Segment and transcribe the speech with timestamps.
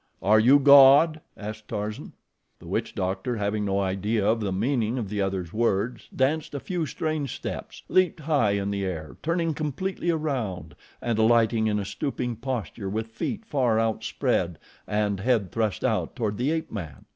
[0.23, 2.13] "Are you God?" asked Tarzan.
[2.57, 6.59] The witch doctor, having no idea of the meaning of the other's words, danced a
[6.59, 11.85] few strange steps, leaped high in the air, turning completely around and alighting in a
[11.85, 17.05] stooping posture with feet far outspread and head thrust out toward the ape man.